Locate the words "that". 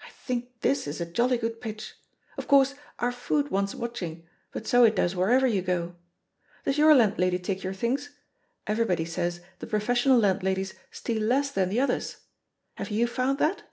13.40-13.64